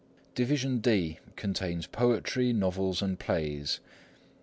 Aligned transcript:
Division 0.33 0.79
D 0.79 1.19
contains 1.35 1.85
Poetry, 1.85 2.53
Novels, 2.53 3.03
and 3.03 3.19
Plays. 3.19 3.81